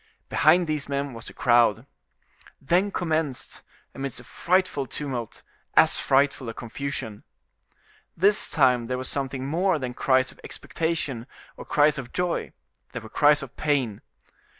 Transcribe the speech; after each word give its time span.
Behind 0.29 0.65
these 0.65 0.89
men 0.89 1.13
was 1.13 1.27
the 1.27 1.33
crowd. 1.33 1.85
Then 2.59 2.89
commenced, 2.89 3.61
amidst 3.93 4.19
a 4.19 4.23
frightful 4.23 4.87
tumult, 4.87 5.43
as 5.75 5.95
frightful 5.99 6.49
a 6.49 6.55
confusion. 6.55 7.23
This 8.17 8.49
time 8.49 8.87
there 8.87 8.97
was 8.97 9.07
something 9.09 9.45
more 9.45 9.77
than 9.77 9.93
cries 9.93 10.31
of 10.31 10.39
expectation 10.43 11.27
or 11.55 11.65
cries 11.65 11.99
of 11.99 12.13
joy, 12.13 12.51
there 12.93 13.01
were 13.03 13.09
cries 13.09 13.43
of 13.43 13.55
pain. 13.57 14.01